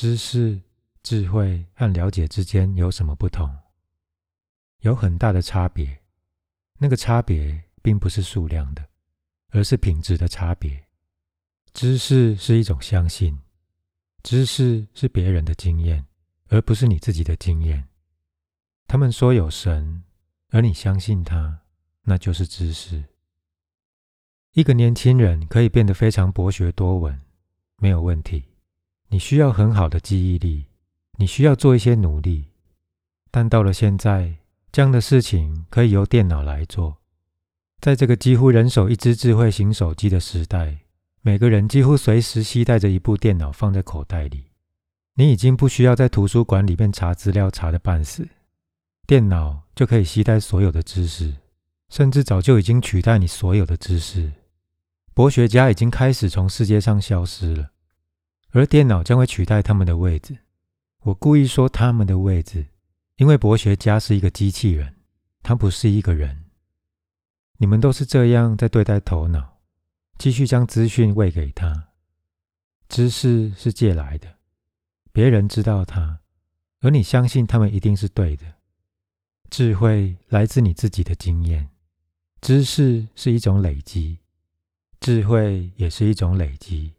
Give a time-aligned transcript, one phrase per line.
[0.00, 0.58] 知识、
[1.02, 3.54] 智慧和了解之间有什么不同？
[4.78, 6.00] 有很大的差别。
[6.78, 8.88] 那个差别并不是数量的，
[9.50, 10.86] 而是品质的差别。
[11.74, 13.38] 知识是一种相信，
[14.22, 16.06] 知识是别人的经验，
[16.48, 17.86] 而不是你自己的经验。
[18.86, 20.02] 他们说有神，
[20.48, 21.60] 而你相信他，
[22.04, 23.04] 那就是知识。
[24.52, 27.20] 一个年轻人可以变得非常博学多闻，
[27.76, 28.46] 没有问题。
[29.12, 30.66] 你需要很好的记忆力，
[31.18, 32.44] 你需要做一些努力。
[33.32, 34.36] 但到了现在，
[34.70, 36.96] 这样的事情可以由电脑来做。
[37.80, 40.78] 在这个几乎人手一只智慧型手机的时代，
[41.22, 44.44] 每个人几乎随时携带着一部电脑放在口袋里。
[45.14, 48.28] 你已经不需要在图书馆里面查资料查的半死，
[49.08, 51.34] 电脑就可以携带所有的知识，
[51.88, 54.32] 甚至早就已经取代你所有的知识。
[55.14, 57.70] 博学家已经开始从世界上消失了，
[58.50, 60.38] 而电脑将会取代他们的位置。
[61.04, 62.66] 我故意说他们的位置，
[63.16, 64.96] 因为博学家是一个机器人，
[65.42, 66.44] 他不是一个人。
[67.58, 69.58] 你们都是这样在对待头脑，
[70.18, 71.88] 继续将资讯喂给他。
[72.88, 74.36] 知识是借来的，
[75.12, 76.20] 别人知道它，
[76.80, 78.44] 而你相信他们一定是对的。
[79.48, 81.68] 智慧来自你自己的经验，
[82.40, 84.18] 知识是一种累积。
[85.00, 86.92] 智慧也是一种累积，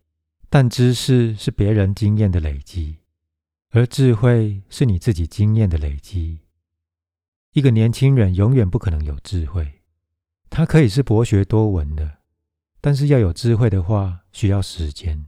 [0.53, 2.97] 但知识是别人经验的累积，
[3.69, 6.39] 而智慧是你自己经验的累积。
[7.53, 9.79] 一个年轻人永远不可能有智慧，
[10.49, 12.17] 他可以是博学多闻的，
[12.81, 15.25] 但是要有智慧的话，需要时间。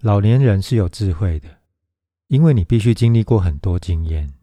[0.00, 1.58] 老年人是有智慧的，
[2.26, 4.34] 因为你必须经历过很多经验。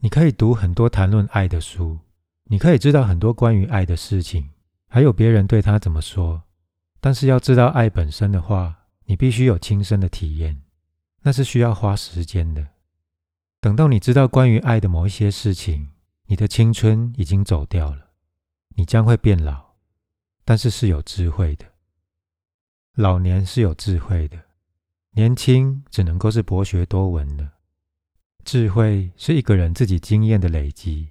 [0.00, 1.98] 你可以读很多谈论爱的书，
[2.44, 4.48] 你可以知道很多关于爱的事情，
[4.88, 6.44] 还有别人对他怎么说。
[6.98, 10.62] 但是要知道爱本身的话，你必须有亲身的体验，
[11.22, 12.68] 那是需要花时间的。
[13.60, 15.90] 等到你知道关于爱的某一些事情，
[16.26, 18.10] 你的青春已经走掉了，
[18.76, 19.74] 你将会变老，
[20.44, 21.66] 但是是有智慧的。
[22.94, 24.38] 老年是有智慧的，
[25.12, 27.52] 年轻只能够是博学多闻的。
[28.44, 31.10] 智慧是一个人自己经验的累积，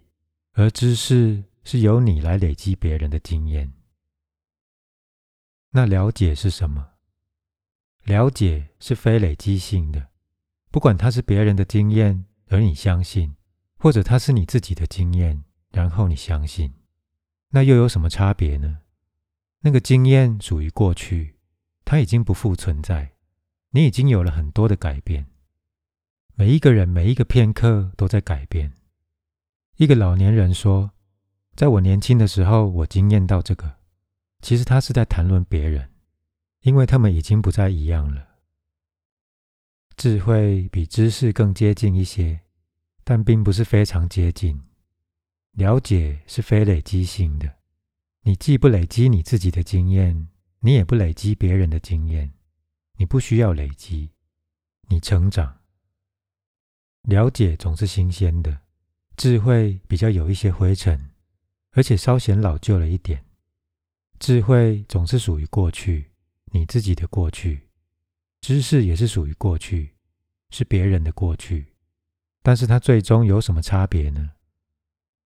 [0.52, 3.72] 而知识是由你来累积别人的经验。
[5.70, 6.91] 那了解是什么？
[8.04, 10.10] 了解是非累积性的，
[10.70, 13.36] 不管它是别人的经验而你相信，
[13.78, 16.74] 或者它是你自己的经验然后你相信，
[17.50, 18.80] 那又有什么差别呢？
[19.62, 21.36] 那个经验属于过去，
[21.86, 23.14] 它已经不复存在，
[23.70, 25.28] 你已经有了很多的改变。
[26.36, 28.74] 每一个人每一个片刻都在改变。
[29.78, 30.92] 一个老年人说
[31.56, 33.78] ：“在我年轻的时候，我经验到这个。”
[34.42, 35.92] 其实他是在谈论别人，
[36.62, 38.28] 因为他们已经不再一样了。
[39.96, 42.42] 智慧比知识更接近一些，
[43.04, 44.62] 但并不是非常接近。
[45.52, 47.58] 了解是非累积性的，
[48.22, 50.30] 你既不累积你自己的经验，
[50.60, 52.32] 你也不累积别人的经验，
[52.98, 54.12] 你不需要累积，
[54.88, 55.60] 你成长。
[57.02, 58.62] 了解总是新鲜的，
[59.18, 61.10] 智慧比较有一些灰尘，
[61.72, 63.26] 而且稍显老旧了一点。
[64.20, 66.11] 智慧总是属于过去，
[66.52, 67.58] 你自己的过去；
[68.40, 69.96] 知识也是属于过去，
[70.50, 71.74] 是别人的过去。
[72.44, 74.32] 但是它最终有什么差别呢？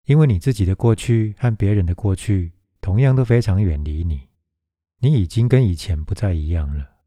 [0.05, 4.29] 因为你自己的过去和别人的过去同样都非常远离你，
[4.99, 6.97] 你已经跟以前不再一样了。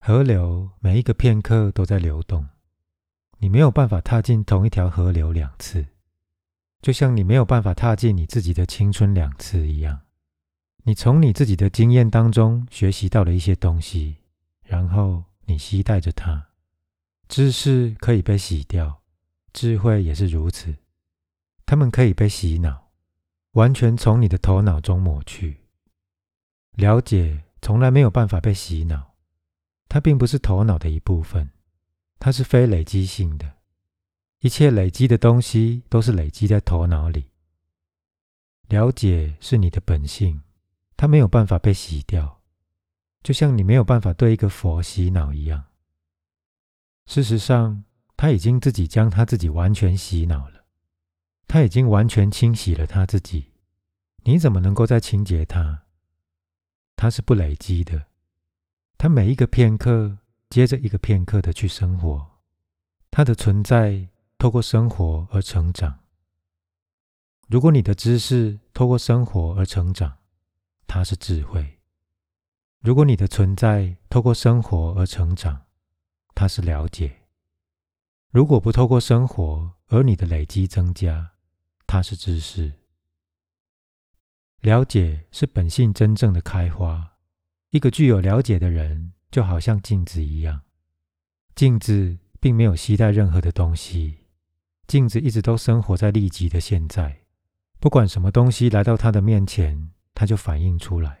[0.00, 2.46] 河流每一个片刻都在流动，
[3.38, 5.86] 你没有办法踏进同一条河流两次，
[6.80, 10.05] 就像你没有办法踏进你自己的青春两次一样。
[10.88, 14.18] 你从你自己的经验当中学习到了一些东西，
[14.62, 16.46] 然后你期带着它。
[17.26, 19.02] 知识可以被洗掉，
[19.52, 20.76] 智慧也是如此。
[21.66, 22.92] 它们可以被洗脑，
[23.54, 25.56] 完全从你的头脑中抹去。
[26.76, 29.16] 了解从来没有办法被洗脑，
[29.88, 31.50] 它并不是头脑的一部分，
[32.20, 33.54] 它是非累积性的。
[34.38, 37.32] 一切累积的东西都是累积在头脑里。
[38.68, 40.42] 了解是你的本性。
[40.96, 42.40] 他没有办法被洗掉，
[43.22, 45.64] 就像你没有办法对一个佛洗脑一样。
[47.06, 47.84] 事实上，
[48.16, 50.64] 他已经自己将他自己完全洗脑了，
[51.46, 53.52] 他已经完全清洗了他自己。
[54.24, 55.84] 你怎么能够再清洁他？
[56.96, 58.06] 他是不累积的，
[58.96, 62.40] 他每一个片刻接着一个片刻的去生活，
[63.10, 64.08] 他的存在
[64.38, 66.00] 透过生活而成长。
[67.48, 70.16] 如果你的知识透过生活而成长，
[70.86, 71.80] 它是智慧。
[72.80, 75.66] 如果你的存在透过生活而成长，
[76.34, 77.10] 它是了解；
[78.30, 81.32] 如果不透过生活而你的累积增加，
[81.86, 82.72] 它是知识。
[84.60, 87.14] 了解是本性真正的开花。
[87.70, 90.62] 一个具有了解的人，就好像镜子一样。
[91.54, 94.24] 镜子并没有携带任何的东西，
[94.86, 97.22] 镜子一直都生活在利己的现在。
[97.78, 101.18] 不管什么东西来到他的面前，他就反映出来。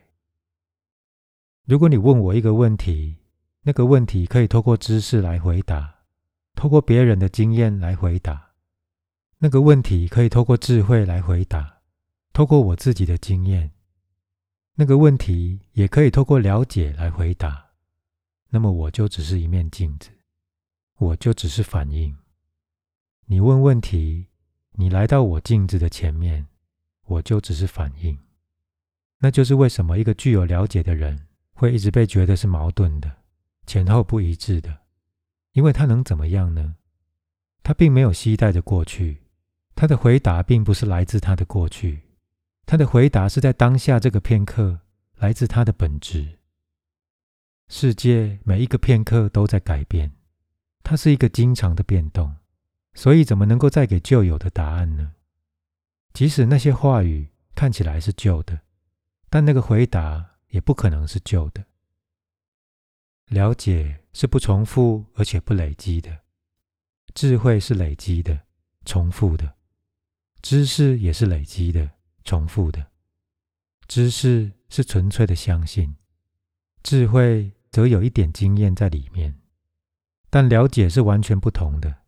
[1.66, 3.18] 如果你问我一个问题，
[3.62, 5.96] 那个问题可以透过知识来回答，
[6.54, 8.54] 透过别人的经验来回答；
[9.38, 11.82] 那个问题可以透过智慧来回答，
[12.32, 13.68] 透过我自己的经验；
[14.76, 17.66] 那个问题也可以透过了解来回答。
[18.48, 20.08] 那么我就只是一面镜子，
[20.96, 22.16] 我就只是反应。
[23.26, 24.28] 你问问题，
[24.72, 26.46] 你来到我镜子的前面，
[27.04, 28.16] 我就只是反应。
[29.18, 31.26] 那就是为什么一个具有了解的人。
[31.58, 33.10] 会一直被觉得是矛盾的、
[33.66, 34.78] 前后不一致的，
[35.52, 36.74] 因为他能怎么样呢？
[37.62, 39.22] 他并没有期待着过去，
[39.74, 42.02] 他的回答并不是来自他的过去，
[42.66, 44.78] 他的回答是在当下这个片刻，
[45.16, 46.38] 来自他的本质。
[47.68, 50.12] 世界每一个片刻都在改变，
[50.82, 52.36] 它是一个经常的变动，
[52.92, 55.14] 所以怎么能够再给旧有的答案呢？
[56.12, 58.60] 即使那些话语看起来是旧的，
[59.28, 60.32] 但那个回答。
[60.50, 61.66] 也不可能是旧的。
[63.26, 66.20] 了解是不重复而且不累积的，
[67.14, 68.46] 智慧是累积的、
[68.86, 69.54] 重复的，
[70.40, 71.90] 知识也是累积的、
[72.24, 72.92] 重复的。
[73.86, 75.96] 知识是纯粹的相信，
[76.82, 79.38] 智慧则有一点经验在里面。
[80.30, 82.02] 但了解是完全不同的，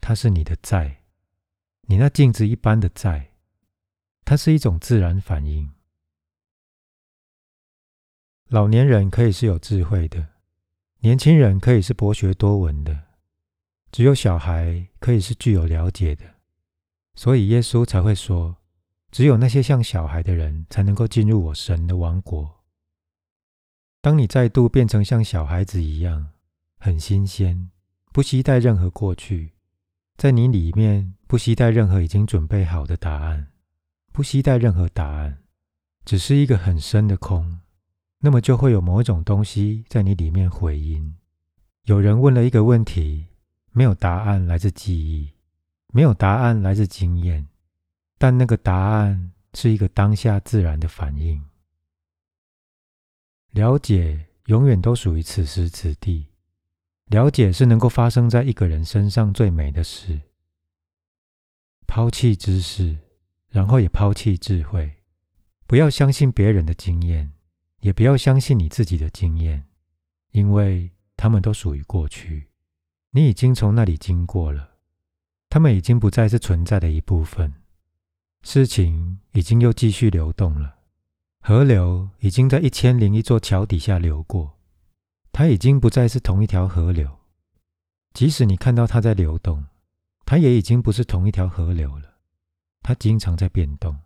[0.00, 1.04] 它是你的在，
[1.82, 3.32] 你那镜子一般的在，
[4.24, 5.72] 它是一种自然反应。
[8.50, 10.26] 老年人可以是有智慧的，
[10.98, 13.00] 年轻人可以是博学多闻的，
[13.92, 16.24] 只有小孩可以是具有了解的。
[17.14, 18.56] 所以耶稣才会说，
[19.12, 22.64] 只有那些像小孩的人才能够进入我神的王国。
[24.00, 26.30] 当你再度变成像小孩子一样，
[26.76, 27.70] 很新鲜，
[28.12, 29.52] 不期待任何过去，
[30.16, 33.52] 在你里面不期待任何已经准备好的答案，
[34.10, 35.38] 不期待任何答案，
[36.04, 37.60] 只是一个很深的空。
[38.20, 41.16] 那么就会有某种东西在你里面回音。
[41.84, 43.26] 有人问了一个问题，
[43.72, 45.32] 没有答案来自记忆，
[45.92, 47.48] 没有答案来自经验，
[48.18, 51.42] 但那个答案是一个当下自然的反应。
[53.52, 56.26] 了解永远都属于此时此地。
[57.06, 60.20] 了解是能够发生在一个人身上最美的事。
[61.88, 62.96] 抛弃知识，
[63.48, 64.92] 然后也抛弃智慧，
[65.66, 67.32] 不要相信别人的经验。
[67.80, 69.66] 也不要相信你自己的经验，
[70.32, 72.48] 因为他们都属于过去。
[73.10, 74.76] 你已经从那里经过了，
[75.48, 77.52] 他们已经不再是存在的一部分。
[78.42, 80.76] 事情已经又继续流动了，
[81.40, 84.58] 河流已经在一千零一座桥底下流过，
[85.32, 87.18] 它已经不再是同一条河流。
[88.12, 89.64] 即使你看到它在流动，
[90.24, 92.18] 它也已经不是同一条河流了。
[92.82, 93.96] 它经常在变动，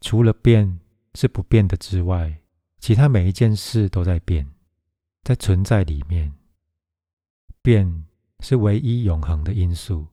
[0.00, 0.80] 除了变。
[1.16, 2.42] 是不变的之外，
[2.78, 4.46] 其他每一件事都在变，
[5.24, 6.34] 在存在里面，
[7.62, 8.04] 变
[8.40, 10.06] 是唯一永恒的因素。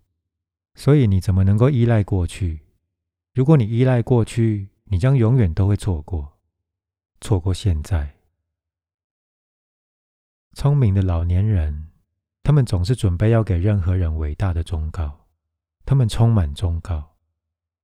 [0.76, 2.62] 所以你怎么能够依赖过去？
[3.34, 6.40] 如果你依赖过去，你将永远都会错过，
[7.22, 8.16] 错过现在。
[10.54, 11.90] 聪明的老年人，
[12.42, 15.28] 他们总是准备要给任何人伟大的忠告，
[15.86, 17.18] 他们充满忠告，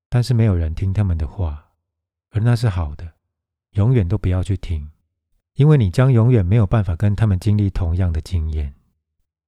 [0.08, 1.69] 但是没有人听他们的话。
[2.32, 3.14] 而那是好的，
[3.72, 4.92] 永远都不要去听，
[5.56, 8.76] 因为你将永远没有办法跟他们经历同样的经验。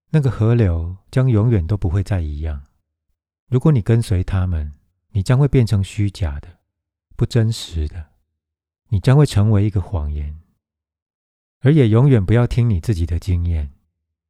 [0.10, 2.64] 那个河流将永远都不会再一样。
[3.48, 4.74] 如果你跟随他们，
[5.12, 6.60] 你将会变成虚假的、
[7.16, 8.08] 不真实的，
[8.90, 10.40] 你将会成为一个谎言。
[11.60, 13.72] 而也永远不要听你自己的经验，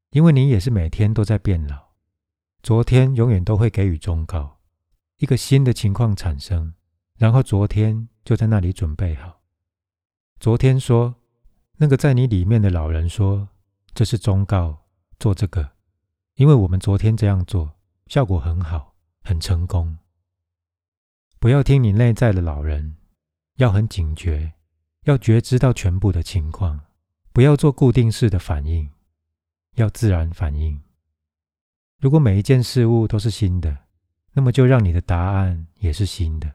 [0.09, 1.91] 因为你也是每天都在变老。
[2.61, 4.59] 昨天永远都会给予忠告，
[5.17, 6.73] 一个新的情况产生，
[7.21, 8.09] 然后昨天。
[8.23, 9.41] 就在那里准备好。
[10.39, 11.15] 昨天说
[11.77, 13.49] 那个在你里面的老人说
[13.95, 14.85] ：“这是忠告，
[15.17, 15.71] 做这个，
[16.35, 17.73] 因为我们昨天这样做，
[18.05, 19.97] 效果很好，很成功。”
[21.41, 22.95] 不要听你内在的老人，
[23.55, 24.53] 要很警觉，
[25.05, 26.81] 要觉知到全部的情况，
[27.33, 28.87] 不要做固定式的反应，
[29.77, 30.79] 要自然反应。
[31.97, 33.75] 如果每一件事物都是新的，
[34.33, 36.53] 那么就让你的答案也是新的。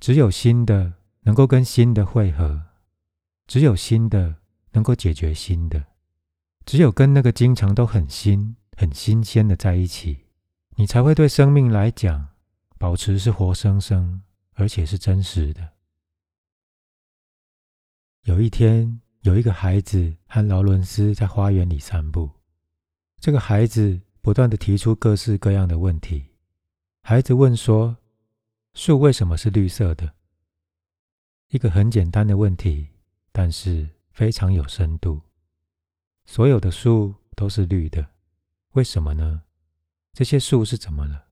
[0.00, 2.62] 只有新的能够跟新的汇合，
[3.46, 4.36] 只有新的
[4.72, 5.84] 能够解决新的，
[6.64, 10.26] 只有跟那个经常都很新、很新鲜的在一起，
[10.76, 12.28] 你才会对生命来讲，
[12.78, 14.22] 保持是活生生，
[14.54, 15.68] 而且是真实的。
[18.22, 22.30] 有一天，有一个孩子和劳伦斯在花园里散步。
[23.20, 26.26] 这个孩子不断的提出各式各样的问题。
[27.02, 27.96] 孩子问说
[28.78, 30.14] ：“树为什么是绿色的？”
[31.50, 32.90] 一个很简单的问题，
[33.32, 35.20] 但是非常有深度。
[36.26, 38.10] 所有的树都是绿的，
[38.74, 39.42] 为什么呢？
[40.12, 41.26] 这些树是怎么了？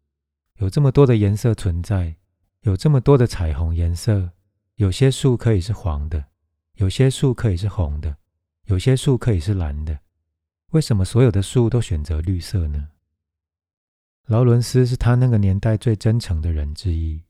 [0.57, 2.17] 有这么多的颜色存在，
[2.63, 4.33] 有这么多的彩虹颜色，
[4.75, 6.27] 有些树可以是黄的。
[6.75, 8.17] 有些树可以是红的，
[8.65, 10.01] 有些树可以是蓝的。
[10.73, 12.89] 为什么所有的树都选择绿色呢？
[14.25, 17.23] 劳伦斯是他那个年代最真诚的人之一，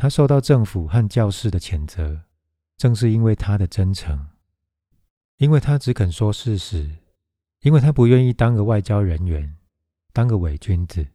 [0.00, 2.22] 他受到政府和教士的谴责，
[2.78, 4.28] 正是因为他的真诚，
[5.36, 6.90] 因为他只肯说事实，
[7.60, 9.58] 因为他不愿意当个外交人员，
[10.14, 11.06] 当个伪君子，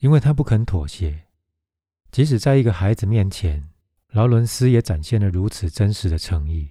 [0.00, 1.26] 因为他不肯妥协，
[2.10, 3.68] 即使在一个孩子面前，
[4.08, 6.70] 劳伦斯也展现了如此真实的诚意。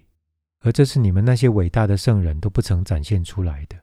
[0.59, 3.77] 而这是你们那些伟大的圣人都不曾展现出来的。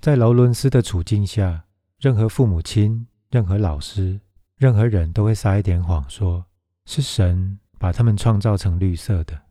[0.00, 1.66] 在劳伦斯的处境下，
[1.98, 4.18] 任何父母亲、任何老师、
[4.58, 6.46] 任何人都会撒一点谎，说
[6.84, 9.42] 是神把他们创造成绿色的，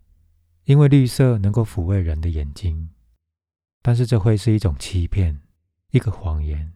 [0.64, 2.90] 因为绿色能够抚慰人的眼睛。
[3.82, 5.40] 但是这会是一种欺骗，
[5.92, 6.74] 一个谎言。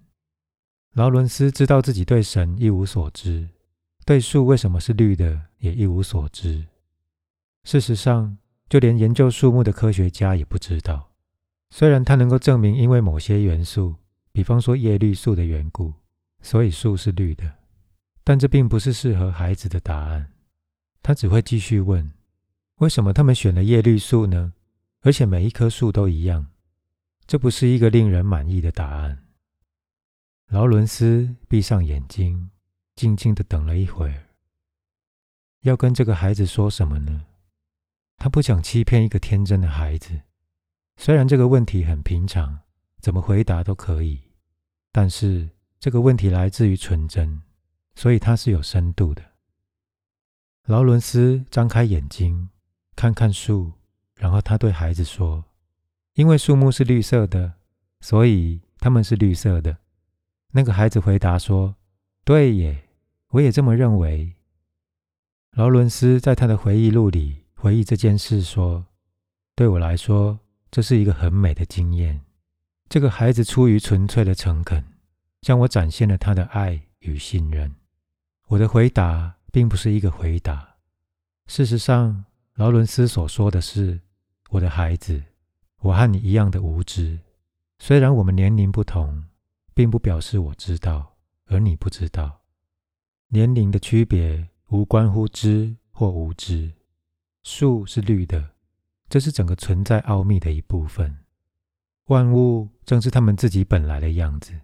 [0.94, 3.50] 劳伦斯知道自己对神一无所知，
[4.06, 6.68] 对树为什么是绿的也一无所知。
[7.64, 8.38] 事实上。
[8.70, 11.10] 就连研究树木的科学家也不知道。
[11.72, 13.96] 虽然他能够证明，因为某些元素，
[14.32, 15.92] 比方说叶绿素的缘故，
[16.44, 17.52] 所以树是绿的，
[18.30, 20.34] 但这并不是适合孩子的答案。
[21.02, 22.14] 他只会继续问：
[22.76, 24.54] 为什么他们选了叶绿素呢？
[25.02, 26.46] 而且每一棵树都一样，
[27.26, 29.26] 这不是一个令人满意的答案。
[30.50, 32.52] 劳伦斯闭上眼睛，
[32.96, 34.28] 静静的等了一会儿，
[35.62, 37.26] 要跟这个孩子说什么呢？
[38.18, 40.22] 他不想欺骗一个天真的孩子，
[40.98, 42.60] 虽然这个问题很平常，
[43.02, 44.22] 怎么回答都可以，
[44.92, 47.42] 但是这个问题来自于纯真，
[48.00, 49.22] 所以它是有深度的。
[50.68, 52.48] 劳伦斯张开眼睛，
[52.96, 53.74] 看看树，
[54.15, 55.44] 然后他对孩子说
[56.15, 57.56] ：“因为树木是绿色的，
[58.00, 59.79] 所以它们是绿色的。”
[60.53, 61.75] 那个孩子回答说
[62.24, 62.88] ：“对耶，
[63.32, 64.34] 我也这么认为。”
[65.51, 67.44] 劳伦斯在他的回忆录里。
[67.56, 68.86] 回忆这件事，说
[69.58, 70.39] ：“对我来说，
[70.72, 72.22] 这是一个很美的经验。
[72.88, 74.82] 这个孩子出于纯粹的诚恳，
[75.41, 77.75] 向我展现了他的爱与信任。
[78.50, 80.77] 我的回答并不是一个回答。
[81.46, 82.25] 事实上，
[82.56, 84.01] 劳伦斯所说的是：
[84.50, 85.24] 我的孩子，
[85.82, 87.20] 我和你一样的无知。
[87.77, 89.24] 虽然我们年龄不同，
[89.75, 91.15] 并不表示我知道，
[91.46, 92.41] 而你不知道。
[93.27, 96.72] 年龄的区别无关乎知或无知。”
[97.44, 98.56] 树是绿的，
[99.08, 101.20] 这是整个存在奥秘的一部分。
[102.06, 104.60] 万物正是他们自己本来的样子。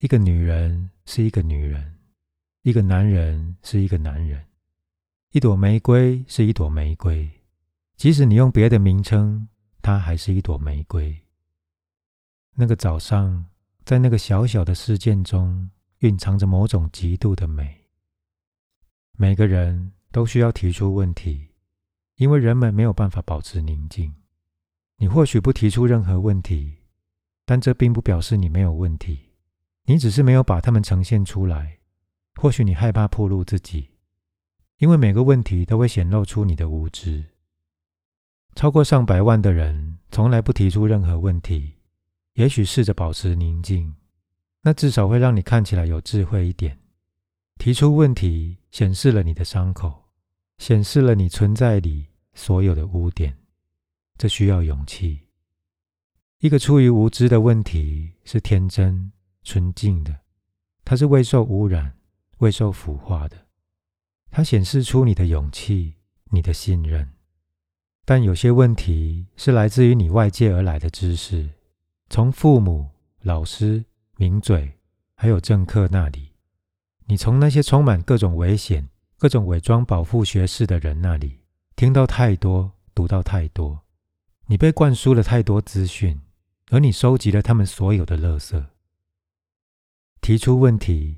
[0.00, 1.97] 一个女人是一个女人，
[2.68, 4.44] 一个男人是一个男人，
[5.30, 7.26] 一朵玫瑰是一朵玫瑰。
[7.96, 9.48] 即使你用别的名称，
[9.80, 11.18] 它还是一朵玫瑰。
[12.54, 13.46] 那个早上，
[13.86, 15.70] 在那个小小的事件中，
[16.00, 17.86] 蕴藏着某种极度的美。
[19.16, 21.48] 每个人都需要提出问题。
[22.16, 24.14] 因为人们没有办法保持宁静。
[24.98, 26.76] 你或许不提出任何问题，
[27.46, 29.30] 但这并不表示你没有问题。
[29.84, 31.77] 你只是没有把它们呈现出来。
[32.40, 33.90] 或许你害怕暴露自己，
[34.76, 37.24] 因为每个问题都会显露出你的无知。
[38.54, 41.74] 超过上百万的人从来不提出任何问题。
[42.34, 43.92] 也许试着保持宁静，
[44.62, 46.78] 那至少会让你看起来有智慧一点。
[47.58, 50.04] 提出问题显示了你的伤口。
[50.58, 53.36] 显示了你存在里所有的污点，
[54.16, 55.20] 这需要勇气。
[56.38, 59.10] 一个出于无知的问题是天真
[59.42, 60.20] 纯净的，
[60.84, 61.97] 它是未受污染、
[62.38, 63.46] 未受腐化的，
[64.30, 65.94] 它显示出你的勇气、
[66.30, 67.14] 你的信任。
[68.04, 71.50] 但有些问题是来自于你外界而来的知识，
[72.08, 72.90] 从父母、
[73.20, 73.84] 老师、
[74.16, 74.78] 名嘴，
[75.14, 76.32] 还有政客那里，
[77.06, 78.88] 你从那些充满各种危险。
[79.20, 81.40] 各种伪装保护学士的人那里，
[81.74, 83.82] 听到太多，读到太多，
[84.46, 86.20] 你被灌输了太多资讯，
[86.70, 88.64] 而你收集了他们所有的垃圾。
[90.20, 91.16] 提出问题，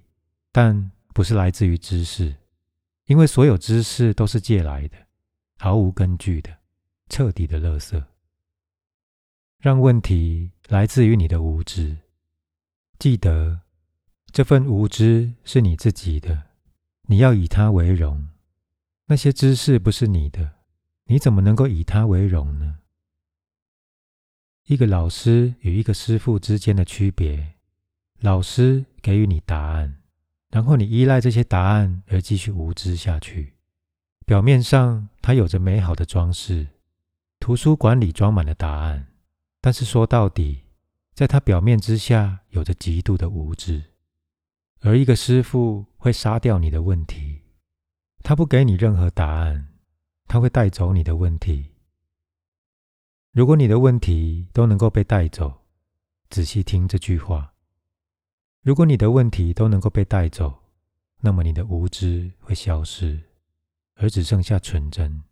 [0.51, 2.37] 但不是来自于知识，
[3.07, 4.97] 因为所有知识都是借来的，
[5.59, 6.59] 毫无根据的，
[7.09, 8.05] 彻底的垃圾。
[9.59, 11.99] 让问题来自于你的无知。
[12.99, 13.61] 记得，
[14.33, 16.45] 这份无知是你自己的，
[17.03, 18.29] 你要以它为荣。
[19.07, 20.53] 那些知识不是你的，
[21.05, 22.79] 你怎么能够以它为荣呢？
[24.67, 27.57] 一个老师与一个师傅之间的区别：
[28.21, 30.00] 老师给予你答案，
[30.51, 33.55] 然后你依赖这些答案而继续无知下去。
[34.27, 36.69] 表面上，它有着美好的装饰，
[37.39, 39.09] 图书馆里装满了答案，
[39.61, 40.65] 但是说到底，
[41.15, 43.83] 在它表面之下有着极度的无知。
[44.83, 47.43] 而一个师傅会杀掉你的问题，
[48.23, 49.69] 他不给你任何答案，
[50.27, 51.73] 他会带走你的问题。
[53.33, 55.67] 如果你的问题都能够被带走，
[56.31, 57.50] 仔细听这句话：
[58.63, 60.63] 如果你的问题都能够被带走，
[61.21, 63.19] 那么你的无知会消失，
[63.95, 65.23] 而只剩下纯真。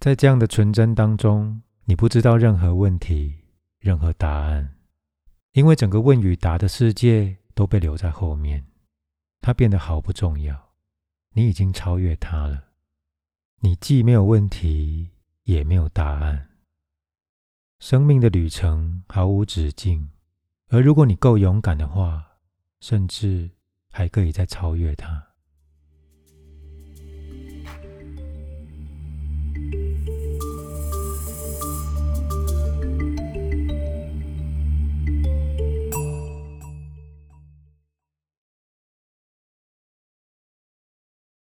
[0.00, 3.34] 在这样的纯真当中，你不知道任何问题、
[3.78, 4.76] 任何答案，
[5.52, 8.66] 因为整个问与答的世界都被留在后面，
[9.40, 10.72] 它变得毫不重要。
[11.34, 12.64] 你已经超越它了，
[13.60, 15.10] 你既没有问题，
[15.44, 16.50] 也没有答案。
[17.78, 20.10] 生命的旅程毫无止境，
[20.68, 22.24] 而如果你够勇敢的话，
[22.80, 23.50] 甚至
[23.90, 25.25] 还可以再超越它。